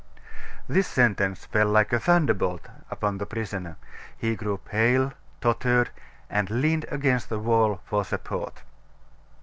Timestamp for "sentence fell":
0.87-1.67